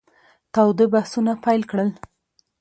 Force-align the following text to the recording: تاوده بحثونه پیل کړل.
تاوده 0.53 0.85
بحثونه 0.93 1.33
پیل 1.43 1.61
کړل. 1.71 1.89